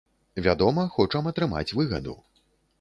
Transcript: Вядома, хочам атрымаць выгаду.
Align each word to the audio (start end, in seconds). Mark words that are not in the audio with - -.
Вядома, 0.45 0.85
хочам 0.95 1.31
атрымаць 1.35 1.65
выгаду. 1.77 2.19